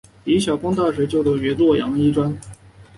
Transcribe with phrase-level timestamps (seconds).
[0.23, 2.35] 李晓峰大学就读于洛阳医专。